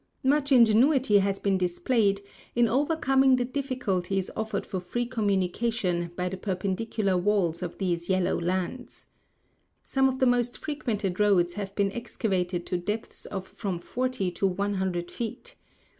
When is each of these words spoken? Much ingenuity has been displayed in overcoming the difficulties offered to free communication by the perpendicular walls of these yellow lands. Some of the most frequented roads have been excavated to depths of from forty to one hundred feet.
Much 0.23 0.51
ingenuity 0.51 1.19
has 1.19 1.37
been 1.37 1.59
displayed 1.59 2.21
in 2.55 2.67
overcoming 2.67 3.35
the 3.35 3.45
difficulties 3.45 4.31
offered 4.35 4.63
to 4.63 4.79
free 4.79 5.05
communication 5.05 6.09
by 6.15 6.27
the 6.27 6.37
perpendicular 6.37 7.15
walls 7.15 7.61
of 7.61 7.77
these 7.77 8.09
yellow 8.09 8.35
lands. 8.35 9.05
Some 9.83 10.09
of 10.09 10.17
the 10.17 10.25
most 10.25 10.57
frequented 10.57 11.19
roads 11.19 11.53
have 11.53 11.75
been 11.75 11.91
excavated 11.91 12.65
to 12.65 12.79
depths 12.79 13.25
of 13.27 13.45
from 13.45 13.77
forty 13.77 14.31
to 14.31 14.47
one 14.47 14.73
hundred 14.73 15.11
feet. 15.11 15.55